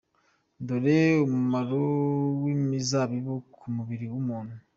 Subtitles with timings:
[0.67, 1.83] Dore umumaro
[2.43, 4.55] w’imizabibu ku mubiri w’umuntu.